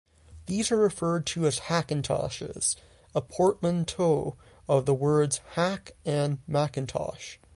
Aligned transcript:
These 0.47 0.71
are 0.71 0.77
referred 0.77 1.27
to 1.27 1.45
as 1.45 1.59
Hackintoshes, 1.67 2.75
a 3.13 3.21
portmanteau 3.21 4.35
of 4.67 4.87
the 4.87 4.95
words 4.95 5.41
"hack" 5.49 5.91
and 6.05 6.39
"Macintosh". 6.47 7.37